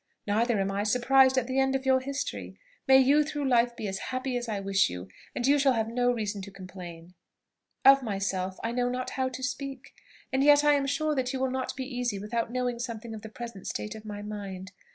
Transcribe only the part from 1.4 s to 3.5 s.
the end of your history. May you through